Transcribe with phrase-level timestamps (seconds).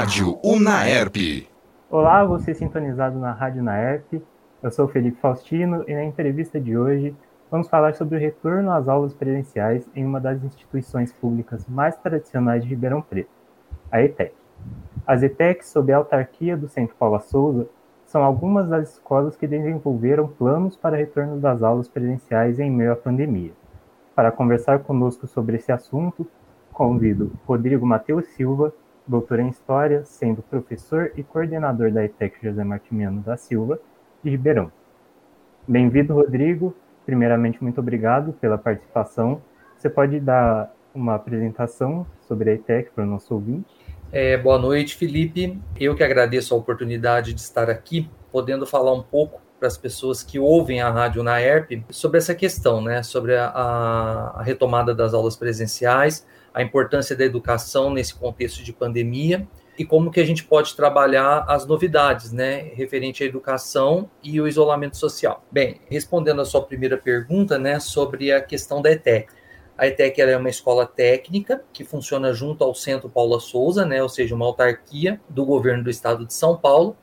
[0.00, 1.46] Rádio Unaerp.
[1.90, 4.14] Olá, você sintonizado na Rádio Unaerp.
[4.62, 7.14] Eu sou Felipe Faustino e na entrevista de hoje
[7.50, 12.62] vamos falar sobre o retorno às aulas presenciais em uma das instituições públicas mais tradicionais
[12.62, 13.28] de Ribeirão Preto,
[13.92, 14.32] a ETEC.
[15.06, 17.68] As ETECs, sob a autarquia do Centro Paula Souza,
[18.06, 22.96] são algumas das escolas que desenvolveram planos para retorno das aulas presenciais em meio à
[22.96, 23.52] pandemia.
[24.14, 26.26] Para conversar conosco sobre esse assunto,
[26.72, 28.72] convido Rodrigo Matheus Silva,
[29.10, 33.80] doutor em História, sendo professor e coordenador da ETEC José Martimiano da Silva,
[34.22, 34.70] de Ribeirão.
[35.66, 36.74] Bem-vindo, Rodrigo.
[37.04, 39.42] Primeiramente, muito obrigado pela participação.
[39.76, 43.66] Você pode dar uma apresentação sobre a ETEC para o nosso ouvinte?
[44.12, 45.60] É, boa noite, Felipe.
[45.78, 50.22] Eu que agradeço a oportunidade de estar aqui, podendo falar um pouco para as pessoas
[50.22, 55.12] que ouvem a rádio na ERP sobre essa questão, né, sobre a, a retomada das
[55.12, 59.46] aulas presenciais, a importância da educação nesse contexto de pandemia
[59.78, 64.46] e como que a gente pode trabalhar as novidades, né, referente à educação e o
[64.46, 65.42] isolamento social.
[65.50, 69.32] Bem, respondendo a sua primeira pergunta, né, sobre a questão da ETEC.
[69.78, 74.08] A ETEC é uma escola técnica que funciona junto ao Centro Paula Souza, né, ou
[74.10, 76.94] seja, uma autarquia do governo do estado de São Paulo,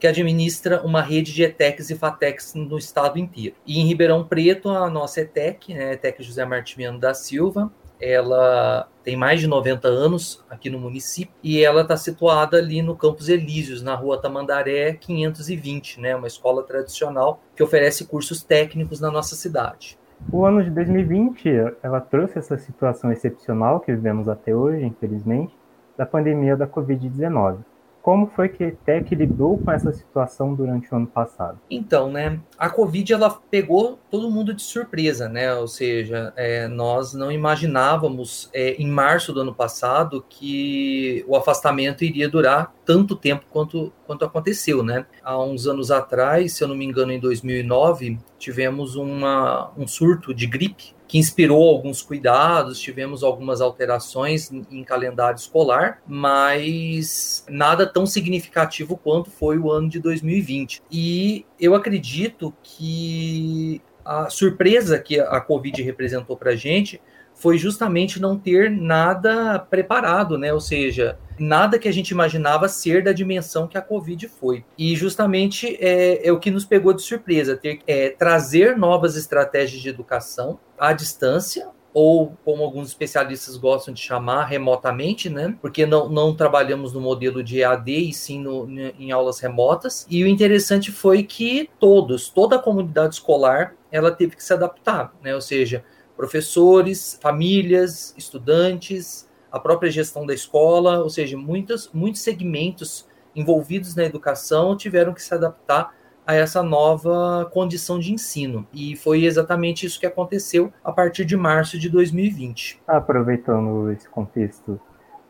[0.00, 3.54] que administra uma rede de ETECs e FATECs no estado inteiro.
[3.66, 7.70] E em Ribeirão Preto, a nossa ETEC, né, ETEC José Martimiano da Silva,
[8.02, 12.96] ela tem mais de 90 anos aqui no município e ela está situada ali no
[12.96, 19.10] Campos Elíseos, na rua Tamandaré 520, né, uma escola tradicional que oferece cursos técnicos na
[19.10, 19.96] nossa cidade.
[20.32, 21.48] O ano de 2020,
[21.82, 25.52] ela trouxe essa situação excepcional que vivemos até hoje, infelizmente,
[25.96, 27.58] da pandemia da Covid-19.
[28.02, 31.60] Como foi que a ETEC lidou com essa situação durante o ano passado?
[31.70, 35.54] Então, né, a Covid ela pegou todo mundo de surpresa, né?
[35.54, 42.04] Ou seja, é, nós não imaginávamos é, em março do ano passado que o afastamento
[42.04, 45.06] iria durar tanto tempo quanto, quanto aconteceu, né?
[45.22, 50.34] Há uns anos atrás, se eu não me engano, em 2009, tivemos uma, um surto
[50.34, 58.06] de gripe que inspirou alguns cuidados, tivemos algumas alterações em calendário escolar, mas nada tão
[58.06, 60.82] significativo quanto foi o ano de 2020.
[60.90, 66.98] E eu acredito que a surpresa que a Covid representou para a gente
[67.42, 70.54] foi justamente não ter nada preparado, né?
[70.54, 74.64] Ou seja, nada que a gente imaginava ser da dimensão que a Covid foi.
[74.78, 79.82] E justamente é, é o que nos pegou de surpresa, ter é, trazer novas estratégias
[79.82, 85.56] de educação à distância, ou como alguns especialistas gostam de chamar, remotamente, né?
[85.60, 90.06] Porque não, não trabalhamos no modelo de EAD e sim no, em aulas remotas.
[90.08, 95.12] E o interessante foi que todos, toda a comunidade escolar, ela teve que se adaptar,
[95.22, 95.34] né?
[95.34, 95.84] Ou seja,
[96.22, 104.04] professores, famílias, estudantes, a própria gestão da escola, ou seja, muitos, muitos segmentos envolvidos na
[104.04, 105.92] educação tiveram que se adaptar
[106.24, 108.64] a essa nova condição de ensino.
[108.72, 112.80] E foi exatamente isso que aconteceu a partir de março de 2020.
[112.86, 114.80] Aproveitando esse contexto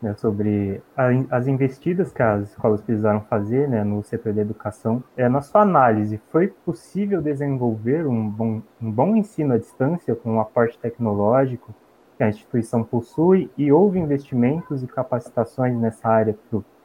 [0.03, 5.01] né, sobre a, as investidas que as escolas precisaram fazer né, no setor da educação.
[5.15, 10.33] É, na sua análise, foi possível desenvolver um bom, um bom ensino à distância com
[10.33, 11.73] um aporte tecnológico
[12.17, 16.37] que a instituição possui e houve investimentos e capacitações nessa área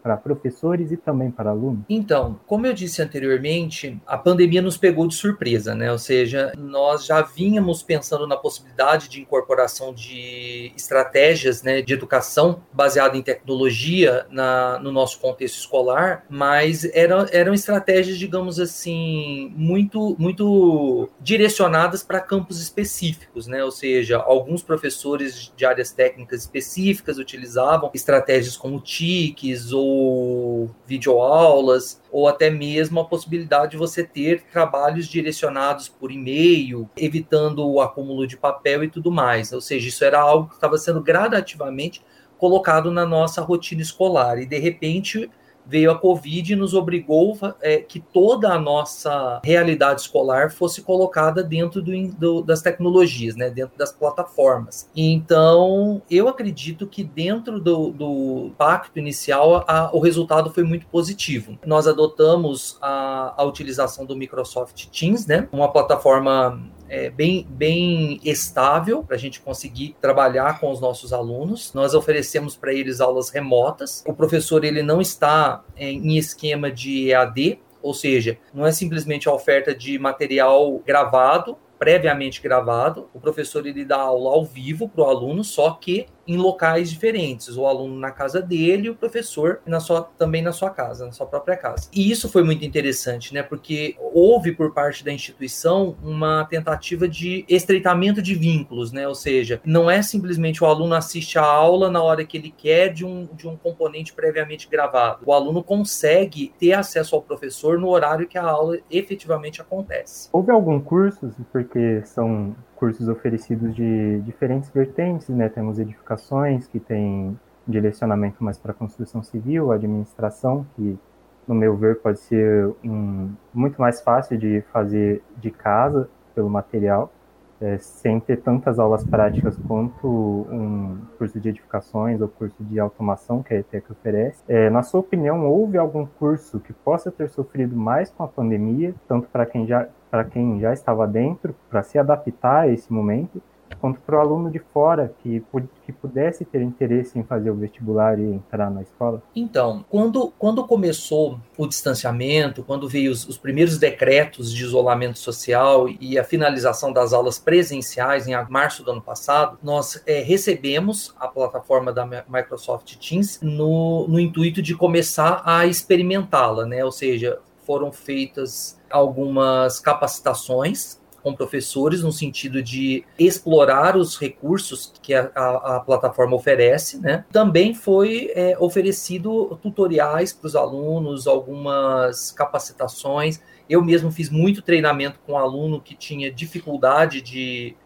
[0.02, 1.84] para professores e também para alunos?
[1.88, 5.90] Então, como eu disse anteriormente, a pandemia nos pegou de surpresa, né?
[5.90, 12.62] Ou seja, nós já vínhamos pensando na possibilidade de incorporação de estratégias né, de educação
[12.72, 20.16] baseada em tecnologia na, no nosso contexto escolar, mas eram, eram estratégias, digamos assim, muito,
[20.18, 23.64] muito direcionadas para campos específicos, né?
[23.64, 32.00] Ou seja, alguns professores de áreas técnicas específicas utilizavam estratégias como TICs ou ou videoaulas,
[32.10, 38.26] ou até mesmo a possibilidade de você ter trabalhos direcionados por e-mail, evitando o acúmulo
[38.26, 39.52] de papel e tudo mais.
[39.52, 42.02] Ou seja, isso era algo que estava sendo gradativamente
[42.36, 44.38] colocado na nossa rotina escolar.
[44.38, 45.30] E de repente
[45.68, 51.42] veio a Covid e nos obrigou é, que toda a nossa realidade escolar fosse colocada
[51.42, 54.88] dentro do, do, das tecnologias, né, dentro das plataformas.
[54.96, 61.58] Então, eu acredito que dentro do, do pacto inicial, a, o resultado foi muito positivo.
[61.66, 69.02] Nós adotamos a, a utilização do Microsoft Teams, né, uma plataforma é, bem, bem estável
[69.02, 71.72] para a gente conseguir trabalhar com os nossos alunos.
[71.74, 74.02] Nós oferecemos para eles aulas remotas.
[74.06, 79.32] O professor ele não está em esquema de EAD, ou seja, não é simplesmente a
[79.32, 83.08] oferta de material gravado, previamente gravado.
[83.14, 87.56] O professor ele dá aula ao vivo para o aluno, só que em locais diferentes,
[87.56, 91.26] o aluno na casa dele o professor na sua, também na sua casa, na sua
[91.26, 91.88] própria casa.
[91.92, 93.42] E isso foi muito interessante, né?
[93.42, 99.08] Porque houve por parte da instituição uma tentativa de estreitamento de vínculos, né?
[99.08, 102.92] Ou seja, não é simplesmente o aluno assiste a aula na hora que ele quer
[102.92, 105.20] de um, de um componente previamente gravado.
[105.24, 110.28] O aluno consegue ter acesso ao professor no horário que a aula efetivamente acontece.
[110.32, 115.48] Houve algum curso, porque são cursos oferecidos de diferentes vertentes, né?
[115.48, 120.98] Temos edificações que têm direcionamento mais para construção civil, administração, que
[121.46, 127.12] no meu ver pode ser um, muito mais fácil de fazer de casa pelo material,
[127.60, 133.42] é, sem ter tantas aulas práticas quanto um curso de edificações ou curso de automação
[133.42, 134.40] que a ETEC oferece.
[134.46, 138.94] É, na sua opinião, houve algum curso que possa ter sofrido mais com a pandemia,
[139.08, 143.42] tanto para quem já para quem já estava dentro, para se adaptar a esse momento,
[143.80, 145.42] quanto para o aluno de fora que,
[145.84, 149.22] que pudesse ter interesse em fazer o vestibular e entrar na escola?
[149.34, 155.88] Então, quando, quando começou o distanciamento, quando veio os, os primeiros decretos de isolamento social
[156.00, 161.28] e a finalização das aulas presenciais em março do ano passado, nós é, recebemos a
[161.28, 166.84] plataforma da Microsoft Teams no, no intuito de começar a experimentá-la, né?
[166.84, 167.38] Ou seja,
[167.68, 175.76] foram feitas algumas capacitações com professores no sentido de explorar os recursos que a, a,
[175.76, 177.26] a plataforma oferece, né?
[177.30, 183.38] Também foi é, oferecido tutoriais para os alunos, algumas capacitações.
[183.68, 187.76] Eu mesmo fiz muito treinamento com um aluno que tinha dificuldade de,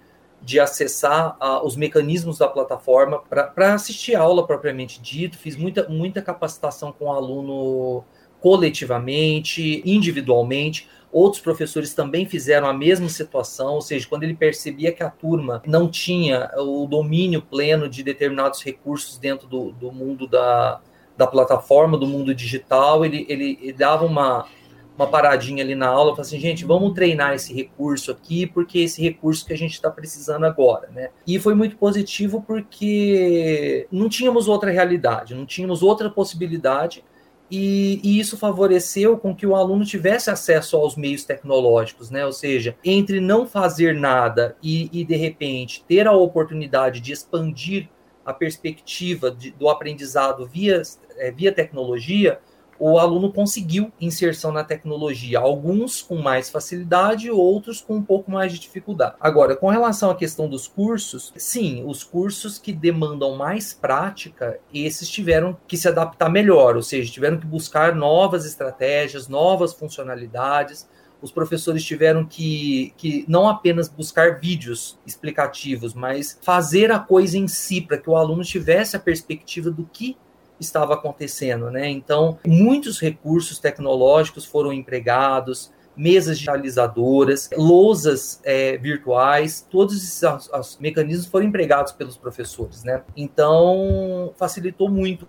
[0.40, 5.36] de acessar uh, os mecanismos da plataforma para assistir a aula propriamente dito.
[5.36, 8.04] Fiz muita, muita capacitação com o aluno
[8.42, 10.88] coletivamente, individualmente.
[11.12, 15.62] Outros professores também fizeram a mesma situação, ou seja, quando ele percebia que a turma
[15.64, 20.80] não tinha o domínio pleno de determinados recursos dentro do, do mundo da,
[21.16, 24.46] da plataforma, do mundo digital, ele, ele, ele dava uma,
[24.96, 28.82] uma paradinha ali na aula, falava assim, gente, vamos treinar esse recurso aqui, porque é
[28.82, 31.10] esse recurso que a gente está precisando agora, né?
[31.26, 37.04] E foi muito positivo porque não tínhamos outra realidade, não tínhamos outra possibilidade
[37.54, 42.24] e, e, isso favoreceu com que o aluno tivesse acesso aos meios tecnológicos, né?
[42.24, 47.90] Ou seja, entre não fazer nada e, e de repente ter a oportunidade de expandir
[48.24, 50.80] a perspectiva de, do aprendizado via,
[51.18, 52.40] é, via tecnologia,
[52.78, 58.52] o aluno conseguiu inserção na tecnologia, alguns com mais facilidade, outros com um pouco mais
[58.52, 59.14] de dificuldade.
[59.20, 65.08] Agora, com relação à questão dos cursos, sim, os cursos que demandam mais prática, esses
[65.08, 70.88] tiveram que se adaptar melhor, ou seja, tiveram que buscar novas estratégias, novas funcionalidades,
[71.22, 77.46] os professores tiveram que, que não apenas buscar vídeos explicativos, mas fazer a coisa em
[77.46, 80.16] si, para que o aluno tivesse a perspectiva do que
[80.62, 81.88] estava acontecendo, né?
[81.88, 90.78] Então, muitos recursos tecnológicos foram empregados, mesas digitalizadoras, lousas é, virtuais, todos esses os, os
[90.78, 93.02] mecanismos foram empregados pelos professores, né?
[93.16, 95.28] Então, facilitou muito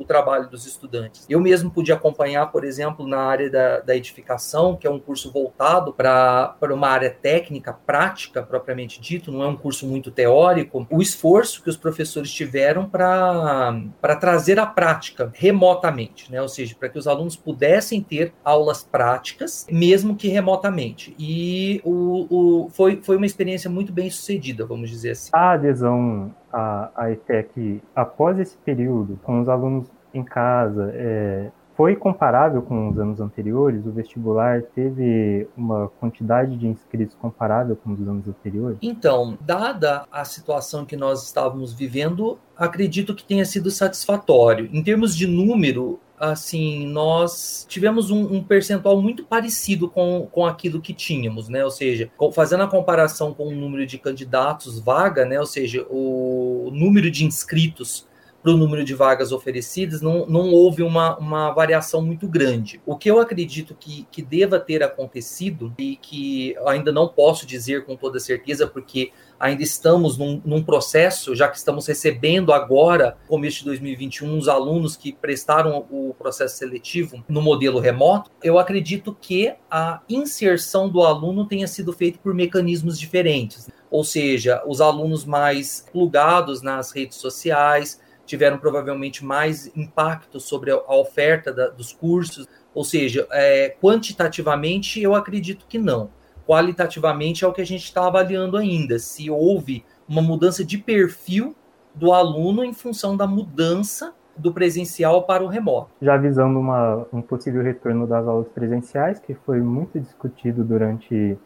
[0.00, 1.26] o trabalho dos estudantes.
[1.28, 5.32] Eu mesmo pude acompanhar, por exemplo, na área da, da edificação, que é um curso
[5.32, 11.00] voltado para uma área técnica, prática, propriamente dito, não é um curso muito teórico, o
[11.00, 16.40] esforço que os professores tiveram para trazer a prática remotamente, né?
[16.40, 21.14] ou seja, para que os alunos pudessem ter aulas práticas, mesmo que remotamente.
[21.18, 25.30] E o, o, foi, foi uma experiência muito bem sucedida, vamos dizer assim.
[25.32, 31.96] A adesão a, a ETEC após esse período, com os alunos em casa, é, foi
[31.96, 33.84] comparável com os anos anteriores?
[33.86, 38.78] O vestibular teve uma quantidade de inscritos comparável com os anos anteriores?
[38.82, 44.68] Então, dada a situação que nós estávamos vivendo, acredito que tenha sido satisfatório.
[44.72, 50.80] Em termos de número, assim, nós tivemos um, um, percentual muito parecido com, com aquilo
[50.80, 51.64] que tínhamos, né?
[51.64, 55.40] Ou seja, fazendo a comparação com o número de candidatos vaga, né?
[55.40, 58.06] Ou seja, o número de inscritos
[58.42, 62.80] para o número de vagas oferecidas, não, não houve uma, uma variação muito grande.
[62.84, 67.84] O que eu acredito que, que deva ter acontecido, e que ainda não posso dizer
[67.84, 73.60] com toda certeza, porque ainda estamos num, num processo, já que estamos recebendo agora, começo
[73.60, 79.54] de 2021, os alunos que prestaram o processo seletivo no modelo remoto, eu acredito que
[79.70, 83.68] a inserção do aluno tenha sido feita por mecanismos diferentes.
[83.90, 90.94] Ou seja, os alunos mais plugados nas redes sociais, tiveram provavelmente mais impacto sobre a
[90.94, 96.10] oferta da, dos cursos, ou seja, é, quantitativamente eu acredito que não.
[96.46, 101.54] Qualitativamente é o que a gente está avaliando ainda, se houve uma mudança de perfil
[101.94, 105.90] do aluno em função da mudança do presencial para o remoto.
[106.00, 111.36] Já avisando uma, um possível retorno das aulas presenciais, que foi muito discutido durante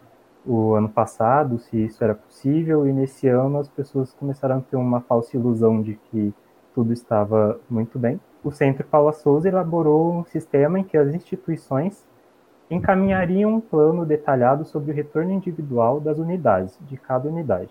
[0.46, 4.76] o ano passado, se isso era possível, e nesse ano as pessoas começaram a ter
[4.76, 6.32] uma falsa ilusão de que
[6.76, 8.20] tudo estava muito bem.
[8.44, 12.06] O Centro Paula Souza elaborou um sistema em que as instituições
[12.70, 17.70] encaminhariam um plano detalhado sobre o retorno individual das unidades, de cada unidade.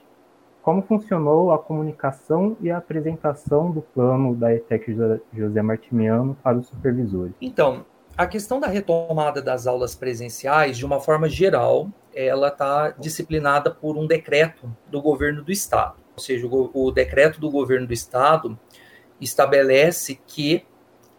[0.64, 4.98] Como funcionou a comunicação e a apresentação do plano da ETEC
[5.32, 7.36] José Martimiano para os supervisores?
[7.40, 7.86] Então,
[8.18, 13.96] a questão da retomada das aulas presenciais, de uma forma geral, ela está disciplinada por
[13.98, 15.98] um decreto do governo do estado.
[16.16, 18.58] Ou seja, o, o decreto do governo do estado
[19.20, 20.66] estabelece que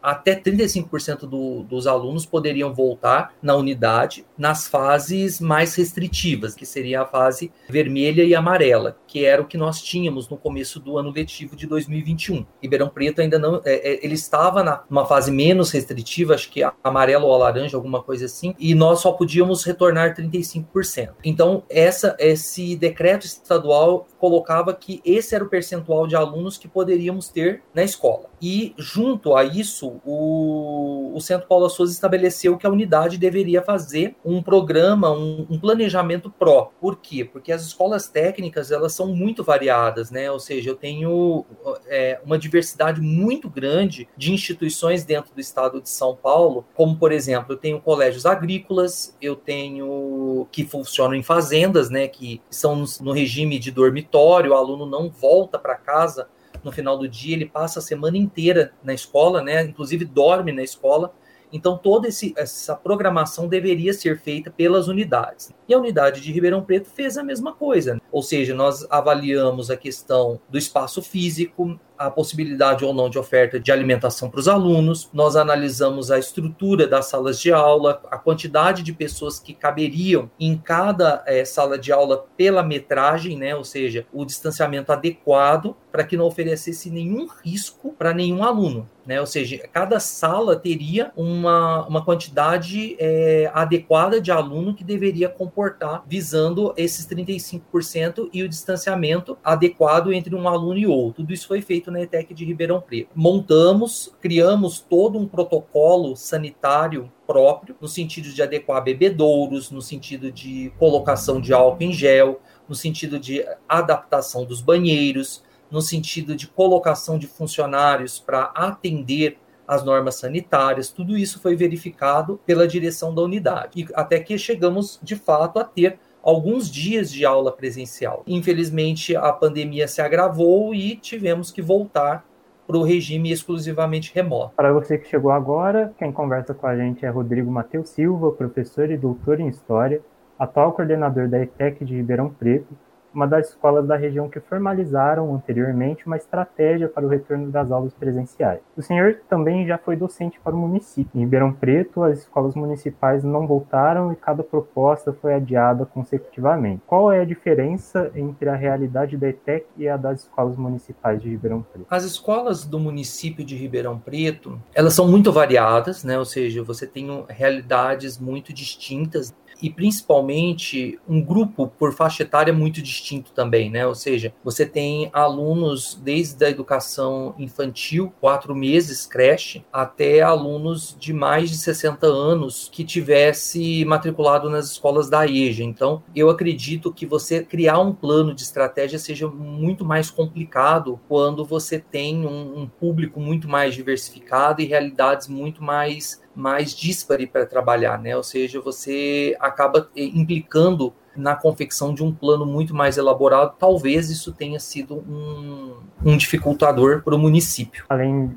[0.06, 7.02] até 35% do, dos alunos poderiam voltar na unidade nas fases mais restritivas, que seria
[7.02, 11.10] a fase vermelha e amarela, que era o que nós tínhamos no começo do ano
[11.10, 12.46] letivo de 2021.
[12.62, 16.62] Ribeirão Preto ainda não, é, é, ele estava na, numa fase menos restritiva, acho que
[16.84, 21.14] amarelo ou laranja, alguma coisa assim, e nós só podíamos retornar 35%.
[21.24, 27.28] Então, essa, esse decreto estadual colocava que esse era o percentual de alunos que poderíamos
[27.28, 28.30] ter na escola.
[28.40, 34.14] E junto a isso, o, o Centro Paulo Souza estabeleceu que a unidade deveria fazer
[34.24, 36.76] um programa, um, um, planejamento próprio.
[36.80, 37.24] Por quê?
[37.24, 40.30] Porque as escolas técnicas elas são muito variadas, né?
[40.30, 41.44] Ou seja, eu tenho
[41.86, 47.12] é, uma diversidade muito grande de instituições dentro do estado de São Paulo, como por
[47.12, 52.06] exemplo, eu tenho colégios agrícolas, eu tenho que funcionam em fazendas, né?
[52.06, 56.28] Que são no regime de dormitório, o aluno não volta para casa
[56.66, 59.62] no final do dia, ele passa a semana inteira na escola, né?
[59.62, 61.14] Inclusive dorme na escola.
[61.52, 65.52] Então, toda esse, essa programação deveria ser feita pelas unidades.
[65.68, 67.94] E a unidade de Ribeirão Preto fez a mesma coisa.
[67.94, 68.00] Né?
[68.10, 73.58] Ou seja, nós avaliamos a questão do espaço físico, a possibilidade ou não de oferta
[73.58, 78.82] de alimentação para os alunos, nós analisamos a estrutura das salas de aula, a quantidade
[78.82, 83.54] de pessoas que caberiam em cada é, sala de aula pela metragem, né?
[83.54, 88.86] ou seja, o distanciamento adequado para que não oferecesse nenhum risco para nenhum aluno.
[89.06, 89.20] Né?
[89.20, 96.02] Ou seja, cada sala teria uma, uma quantidade é, adequada de aluno que deveria comportar,
[96.06, 101.22] visando esses 35% e o distanciamento adequado entre um aluno e outro.
[101.22, 103.10] Tudo isso foi feito feito na ETEC de Ribeirão Preto.
[103.14, 110.72] Montamos, criamos todo um protocolo sanitário próprio, no sentido de adequar bebedouros, no sentido de
[110.78, 117.18] colocação de álcool em gel, no sentido de adaptação dos banheiros, no sentido de colocação
[117.18, 123.80] de funcionários para atender as normas sanitárias, tudo isso foi verificado pela direção da unidade.
[123.80, 128.24] E até que chegamos, de fato, a ter alguns dias de aula presencial.
[128.26, 132.26] Infelizmente, a pandemia se agravou e tivemos que voltar
[132.66, 134.56] para o regime exclusivamente remoto.
[134.56, 138.90] Para você que chegou agora, quem conversa com a gente é Rodrigo Matheus Silva, professor
[138.90, 140.00] e doutor em História,
[140.36, 142.76] atual coordenador da ETEC de Ribeirão Preto
[143.16, 147.94] uma das escolas da região que formalizaram anteriormente uma estratégia para o retorno das aulas
[147.94, 148.60] presenciais.
[148.76, 151.10] O senhor também já foi docente para o município.
[151.14, 156.82] Em Ribeirão Preto, as escolas municipais não voltaram e cada proposta foi adiada consecutivamente.
[156.86, 161.30] Qual é a diferença entre a realidade da ETEC e a das escolas municipais de
[161.30, 161.86] Ribeirão Preto?
[161.88, 166.18] As escolas do município de Ribeirão Preto, elas são muito variadas, né?
[166.18, 172.82] Ou seja, você tem realidades muito distintas e principalmente um grupo por faixa etária muito
[172.82, 173.86] distinto também, né?
[173.86, 181.12] Ou seja, você tem alunos desde a educação infantil, quatro meses, creche, até alunos de
[181.12, 185.64] mais de 60 anos que tivesse matriculado nas escolas da EJA.
[185.64, 191.44] Então, eu acredito que você criar um plano de estratégia seja muito mais complicado quando
[191.44, 197.46] você tem um, um público muito mais diversificado e realidades muito mais mais dispare para
[197.46, 198.16] trabalhar, né?
[198.16, 203.54] Ou seja, você acaba eh, implicando na confecção de um plano muito mais elaborado.
[203.58, 207.84] Talvez isso tenha sido um, um dificultador para o município.
[207.88, 208.36] Além de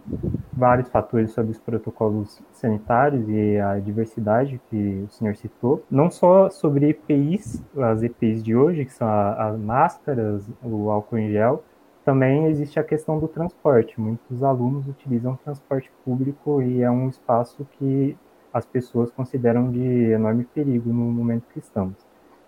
[0.53, 6.49] vários fatores sobre os protocolos sanitários e a diversidade que o senhor citou, não só
[6.49, 11.63] sobre EPIs, as EPIs de hoje, que são as máscaras, o álcool em gel,
[12.09, 14.01] também existe a questão do transporte.
[14.01, 18.17] Muitos alunos utilizam transporte público e é um espaço que
[18.51, 21.93] as pessoas consideram de enorme perigo no momento que estamos.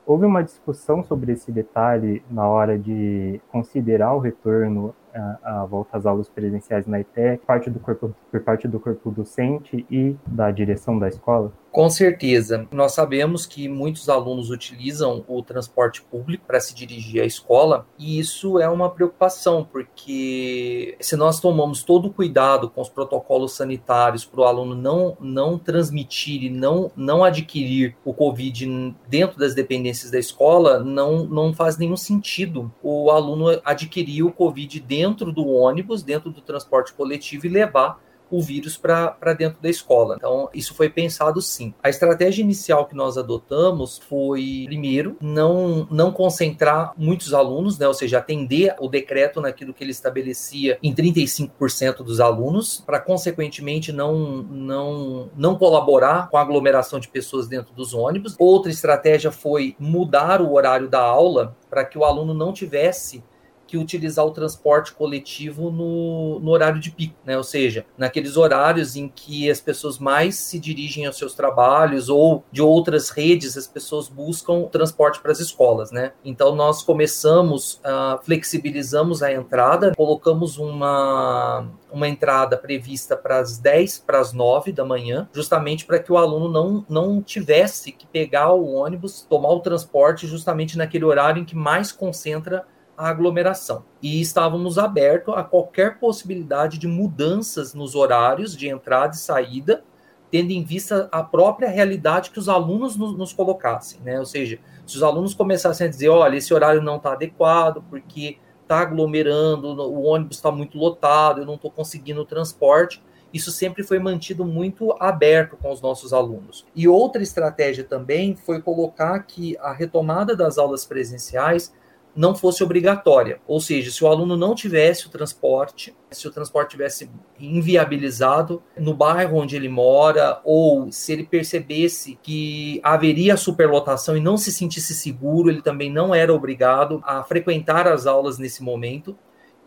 [0.03, 4.96] Houve uma discussão sobre esse detalhe na hora de considerar o retorno
[5.44, 9.86] à volta às aulas presenciais na ITEC, parte do corpo, por parte do corpo docente
[9.91, 11.53] e da direção da escola?
[11.72, 12.68] Com certeza.
[12.70, 18.20] Nós sabemos que muitos alunos utilizam o transporte público para se dirigir à escola, e
[18.20, 24.25] isso é uma preocupação, porque se nós tomamos todo o cuidado com os protocolos sanitários
[24.25, 30.12] para o aluno não, não transmitir e não, não adquirir o Covid dentro das dependências
[30.12, 36.04] da escola, não, não faz nenhum sentido o aluno adquirir o Covid dentro do ônibus,
[36.04, 37.98] dentro do transporte coletivo e levar
[38.32, 40.16] o vírus para dentro da escola.
[40.18, 41.74] Então, isso foi pensado sim.
[41.84, 47.88] A estratégia inicial que nós adotamos foi, primeiro, não, não concentrar muitos alunos, né?
[47.88, 53.92] ou seja, atender o decreto naquilo que ele estabelecia em 35% dos alunos, para, consequentemente,
[53.92, 58.36] não, não, não colaborar com a aglomeração de pessoas dentro dos ônibus.
[58.40, 63.24] Outra estratégia foi mudar o horário da aula para que o aluno não tivesse
[63.72, 67.38] que utilizar o transporte coletivo no, no horário de pico, né?
[67.38, 72.44] Ou seja, naqueles horários em que as pessoas mais se dirigem aos seus trabalhos ou
[72.51, 76.12] de outras redes, as pessoas buscam transporte para as escolas, né?
[76.25, 84.00] Então nós começamos, uh, flexibilizamos a entrada, colocamos uma uma entrada prevista para as 10
[84.00, 88.54] para as 9 da manhã, justamente para que o aluno não, não tivesse que pegar
[88.54, 92.66] o ônibus, tomar o transporte justamente naquele horário em que mais concentra
[93.01, 93.84] a aglomeração.
[94.00, 99.84] E estávamos abertos a qualquer possibilidade de mudanças nos horários de entrada e saída,
[100.29, 104.20] tendo em vista a própria realidade que os alunos nos, nos colocassem, né?
[104.20, 108.38] Ou seja, se os alunos começassem a dizer, olha, esse horário não está adequado, porque
[108.62, 113.03] está aglomerando, o ônibus está muito lotado, eu não estou conseguindo o transporte,
[113.34, 116.67] isso sempre foi mantido muito aberto com os nossos alunos.
[116.75, 121.74] E outra estratégia também foi colocar que a retomada das aulas presenciais
[122.15, 123.39] não fosse obrigatória.
[123.48, 128.94] Ou seja, se o aluno não tivesse o transporte, se o transporte tivesse inviabilizado no
[128.94, 134.94] bairro onde ele mora, ou se ele percebesse que haveria superlotação e não se sentisse
[134.94, 139.18] seguro, ele também não era obrigado a frequentar as aulas nesse momento.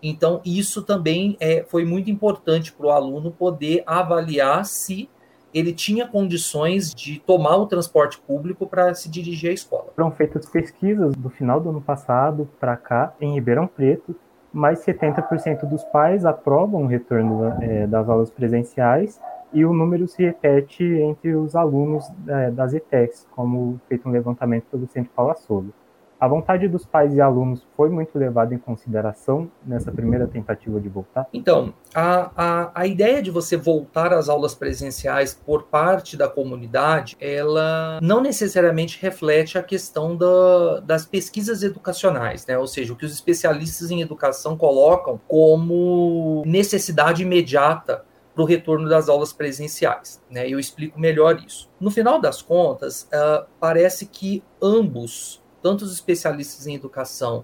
[0.03, 5.09] Então, isso também é, foi muito importante para o aluno poder avaliar se
[5.55, 9.87] ele tinha condições de tomar o transporte público para se dirigir à escola.
[9.95, 14.17] Foram feitas pesquisas do final do ano passado para cá, em Ribeirão Preto,
[14.53, 19.21] mais 70% dos pais aprovam o retorno é, das aulas presenciais
[19.53, 24.65] e o número se repete entre os alunos é, das ETECs, como feito um levantamento
[24.71, 25.71] pelo Centro Paula Souza.
[26.25, 30.89] A vontade dos pais e alunos foi muito levada em consideração nessa primeira tentativa de
[30.89, 31.29] voltar?
[31.35, 37.15] Então, a, a, a ideia de você voltar às aulas presenciais por parte da comunidade,
[37.21, 42.57] ela não necessariamente reflete a questão da, das pesquisas educacionais, né?
[42.57, 48.03] Ou seja, o que os especialistas em educação colocam como necessidade imediata
[48.35, 50.23] para o retorno das aulas presenciais.
[50.31, 50.49] Né?
[50.49, 51.71] Eu explico melhor isso.
[51.79, 57.43] No final das contas, uh, parece que ambos tanto os especialistas em educação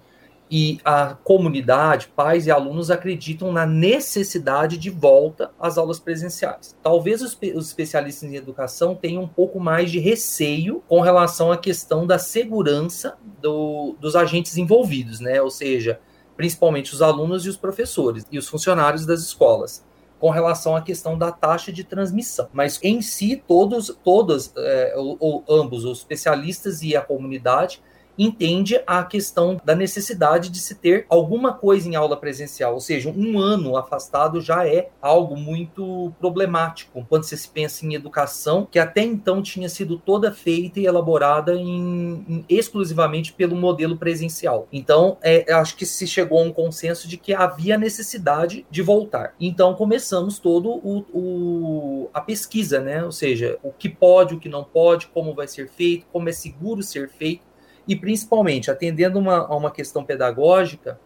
[0.51, 6.77] e a comunidade, pais e alunos acreditam na necessidade de volta às aulas presenciais.
[6.83, 11.57] Talvez os, os, especialistas em educação tenham um pouco mais de receio com relação à
[11.57, 15.41] questão da segurança do, dos agentes envolvidos, né?
[15.41, 15.99] Ou seja,
[16.37, 19.83] principalmente os alunos e os professores e os funcionários das escolas
[20.19, 22.47] com relação à questão da taxa de transmissão.
[22.53, 27.81] Mas em si, todos, todos, é, ou, ou, ambos, os especialistas e a comunidade,
[28.17, 33.09] entende a questão da necessidade de se ter alguma coisa em aula presencial, ou seja,
[33.09, 38.79] um ano afastado já é algo muito problemático quando você se pensa em educação, que
[38.79, 44.67] até então tinha sido toda feita e elaborada em, em, exclusivamente pelo modelo presencial.
[44.71, 49.35] Então, é, acho que se chegou a um consenso de que havia necessidade de voltar.
[49.39, 53.03] Então, começamos todo o, o, a pesquisa, né?
[53.03, 56.31] Ou seja, o que pode, o que não pode, como vai ser feito, como é
[56.31, 57.50] seguro ser feito
[57.87, 60.99] e principalmente atendendo uma, a uma questão pedagógica,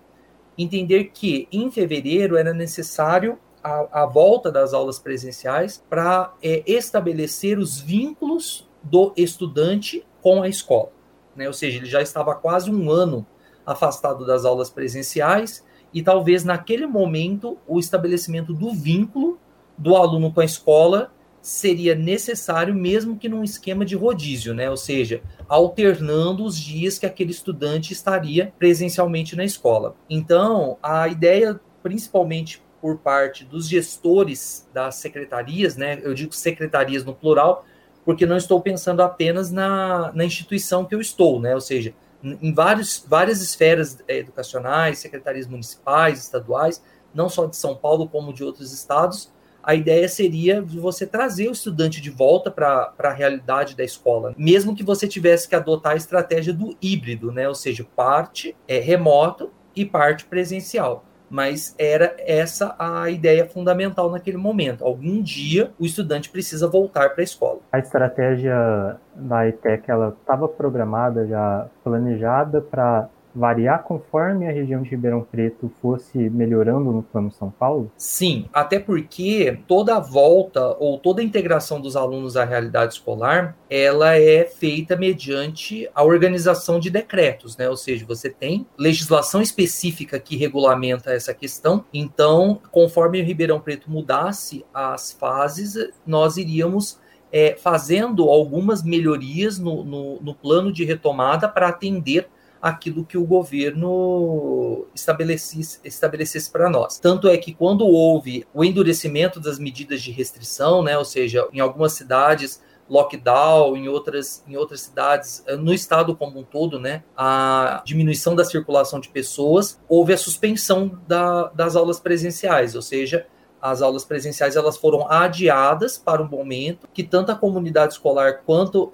[0.57, 7.57] entender que em fevereiro era necessário a, a volta das aulas presenciais para é, estabelecer
[7.57, 10.91] os vínculos do estudante com a escola.
[11.35, 11.47] Né?
[11.47, 13.25] Ou seja, ele já estava quase um ano
[13.65, 19.39] afastado das aulas presenciais e talvez naquele momento o estabelecimento do vínculo
[19.77, 21.11] do aluno com a escola
[21.45, 24.67] seria necessário, mesmo que num esquema de rodízio, né?
[24.67, 29.95] Ou seja, alternando os dias que aquele estudante estaria presencialmente na escola.
[30.09, 35.99] Então, a ideia, principalmente por parte dos gestores das secretarias, né?
[36.01, 37.63] Eu digo secretarias no plural,
[38.03, 41.53] porque não estou pensando apenas na, na instituição que eu estou, né?
[41.53, 46.81] Ou seja, em vários, várias esferas eh, educacionais, secretarias municipais, estaduais,
[47.13, 49.31] não só de São Paulo, como de outros estados,
[49.65, 54.75] a ideia seria você trazer o estudante de volta para a realidade da escola, mesmo
[54.75, 57.47] que você tivesse que adotar a estratégia do híbrido, né?
[57.47, 61.03] Ou seja, parte é remoto e parte presencial.
[61.27, 64.85] Mas era essa a ideia fundamental naquele momento.
[64.85, 67.59] Algum dia o estudante precisa voltar para a escola.
[67.71, 74.89] A estratégia da ETEC ela estava programada já planejada para variar conforme a região de
[74.89, 77.91] Ribeirão Preto fosse melhorando no plano São Paulo?
[77.97, 83.57] Sim, até porque toda a volta ou toda a integração dos alunos à realidade escolar,
[83.69, 87.69] ela é feita mediante a organização de decretos, né?
[87.69, 91.83] Ou seja, você tem legislação específica que regulamenta essa questão.
[91.93, 96.99] Então, conforme o Ribeirão Preto mudasse as fases, nós iríamos
[97.31, 102.29] é, fazendo algumas melhorias no, no, no plano de retomada para atender
[102.65, 106.97] aquilo que o governo estabelecesse, estabelecesse para nós.
[106.97, 111.59] Tanto é que quando houve o endurecimento das medidas de restrição, né, ou seja, em
[111.59, 117.03] algumas cidades lockdown, em outras, em outras cidades, eh, no estado como um todo, né,
[117.15, 123.27] a diminuição da circulação de pessoas, houve a suspensão da, das aulas presenciais, ou seja,
[123.61, 128.91] as aulas presenciais elas foram adiadas para um momento que tanto a comunidade escolar quanto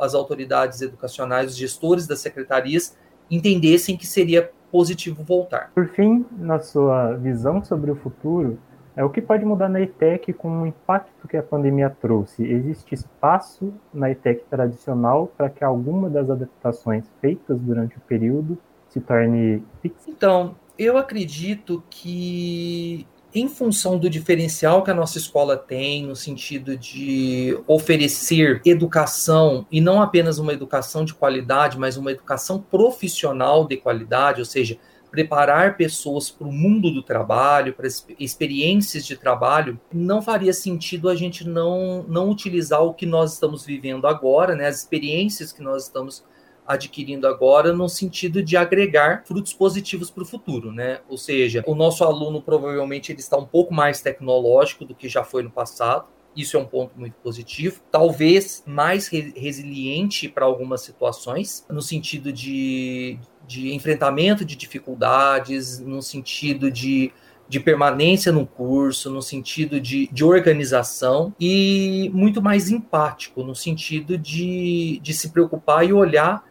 [0.00, 2.94] as autoridades educacionais, os gestores das secretarias
[3.30, 5.70] entendessem que seria positivo voltar.
[5.74, 8.58] Por fim, na sua visão sobre o futuro,
[8.94, 12.44] é o que pode mudar na ETEC com o impacto que a pandemia trouxe?
[12.44, 18.58] Existe espaço na ETEC tradicional para que alguma das adaptações feitas durante o período
[18.88, 20.10] se torne fixa?
[20.10, 26.76] Então, eu acredito que em função do diferencial que a nossa escola tem, no sentido
[26.76, 33.76] de oferecer educação, e não apenas uma educação de qualidade, mas uma educação profissional de
[33.76, 34.78] qualidade, ou seja,
[35.10, 37.86] preparar pessoas para o mundo do trabalho, para
[38.18, 43.64] experiências de trabalho, não faria sentido a gente não, não utilizar o que nós estamos
[43.64, 46.24] vivendo agora, né, as experiências que nós estamos
[46.66, 51.00] adquirindo agora no sentido de agregar frutos positivos para o futuro, né?
[51.08, 55.24] Ou seja, o nosso aluno provavelmente ele está um pouco mais tecnológico do que já
[55.24, 56.06] foi no passado.
[56.34, 57.82] Isso é um ponto muito positivo.
[57.90, 66.00] Talvez mais re resiliente para algumas situações, no sentido de, de enfrentamento de dificuldades, no
[66.00, 67.12] sentido de
[67.52, 74.16] de permanência no curso, no sentido de, de organização, e muito mais empático, no sentido
[74.16, 76.42] de, de se preocupar e olhar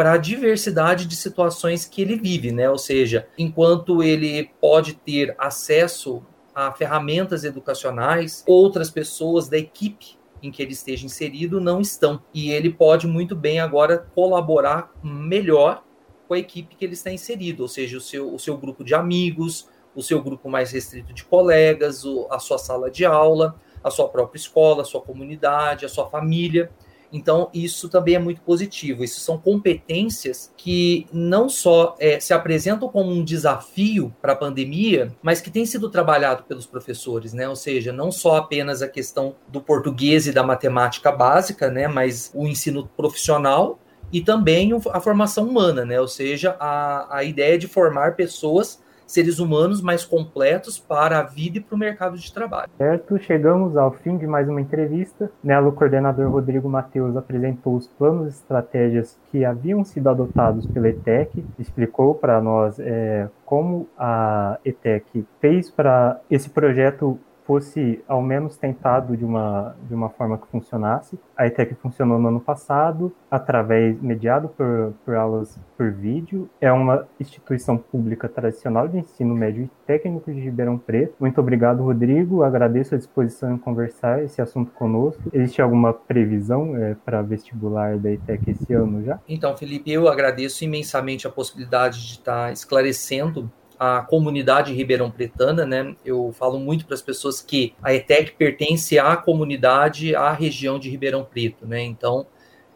[0.00, 2.70] para a diversidade de situações que ele vive, né?
[2.70, 6.22] Ou seja, enquanto ele pode ter acesso
[6.54, 12.22] a ferramentas educacionais, outras pessoas da equipe em que ele esteja inserido não estão.
[12.32, 15.84] E ele pode muito bem agora colaborar melhor
[16.26, 18.94] com a equipe que ele está inserido, ou seja, o seu, o seu grupo de
[18.94, 24.08] amigos, o seu grupo mais restrito de colegas, a sua sala de aula, a sua
[24.08, 26.70] própria escola, a sua comunidade, a sua família.
[27.12, 29.02] Então, isso também é muito positivo.
[29.02, 35.12] Isso são competências que não só é, se apresentam como um desafio para a pandemia,
[35.22, 37.48] mas que tem sido trabalhado pelos professores, né?
[37.48, 41.88] Ou seja, não só apenas a questão do português e da matemática básica, né?
[41.88, 43.78] Mas o ensino profissional
[44.12, 46.00] e também a formação humana, né?
[46.00, 51.58] Ou seja, a, a ideia de formar pessoas seres humanos mais completos para a vida
[51.58, 52.70] e para o mercado de trabalho.
[52.78, 55.30] Certo, chegamos ao fim de mais uma entrevista.
[55.42, 60.88] Nela, o coordenador Rodrigo Matheus apresentou os planos e estratégias que haviam sido adotados pela
[60.88, 67.18] ETEC, explicou para nós é, como a ETEC fez para esse projeto
[67.50, 71.18] fosse ao menos tentado de uma, de uma forma que funcionasse.
[71.36, 76.48] A ETEC funcionou no ano passado, através, mediado por, por aulas por vídeo.
[76.60, 81.14] É uma instituição pública tradicional de ensino médio e técnico de Ribeirão Preto.
[81.18, 82.44] Muito obrigado, Rodrigo.
[82.44, 85.20] Agradeço a disposição em conversar esse assunto conosco.
[85.32, 89.18] Existe alguma previsão é, para vestibular da ETEC esse ano já?
[89.28, 95.96] Então, Felipe, eu agradeço imensamente a possibilidade de estar esclarecendo a comunidade ribeirão pretana, né?
[96.04, 100.90] Eu falo muito para as pessoas que a ETEC pertence à comunidade, à região de
[100.90, 101.82] Ribeirão Preto, né?
[101.82, 102.26] Então,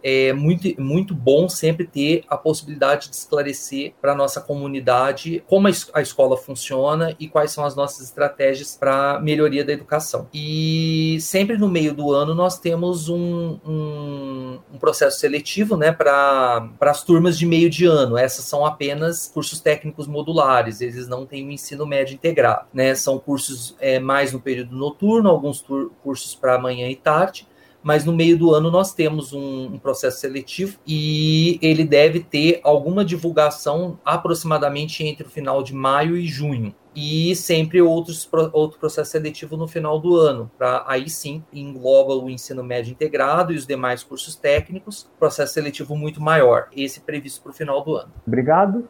[0.05, 5.67] é muito, muito bom sempre ter a possibilidade de esclarecer para a nossa comunidade como
[5.67, 10.29] a, escola funciona e quais são as nossas estratégias para melhoria da educação.
[10.35, 16.69] E sempre no meio do ano nós temos um, um, um processo seletivo né, para
[16.81, 18.19] as turmas de meio de ano.
[18.19, 22.67] Essas são apenas cursos técnicos modulares, eles não têm o um ensino médio integrado.
[22.75, 22.95] Né?
[22.95, 25.65] São cursos é, mais no período noturno, alguns
[26.03, 27.47] cursos para manhã e tarde
[27.85, 32.61] mas no meio do ano nós temos um, um, processo seletivo e ele deve ter
[32.65, 36.75] alguma divulgação aproximadamente entre o final de maio e junho.
[36.97, 42.31] E sempre outros, outro processo seletivo no final do ano, para aí sim engloba o
[42.31, 47.51] ensino médio integrado e os demais cursos técnicos, processo seletivo muito maior, esse previsto para
[47.51, 48.13] o final do ano.
[48.27, 48.89] Obrigado.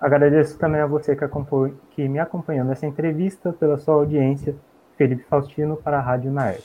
[0.00, 1.24] Agradeço também a você que,
[1.92, 4.54] que me acompanhou nessa entrevista, pela sua audiência.
[4.98, 6.60] Felipe Faustino para a Rádio Naer.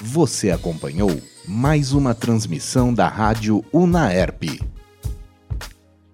[0.00, 1.10] Você acompanhou
[1.46, 4.60] mais uma transmissão da Rádio Unaerp.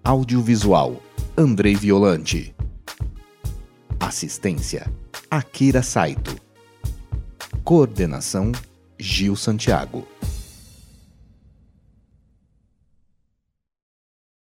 [0.03, 1.01] Audiovisual
[1.37, 2.55] Andrei Violante.
[3.99, 4.91] Assistência
[5.29, 6.35] Akira Saito.
[7.63, 8.51] Coordenação
[8.99, 10.07] Gil Santiago.